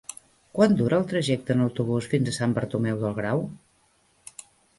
[0.59, 3.45] Quant dura el trajecte en autobús fins a Sant Bartomeu del Grau?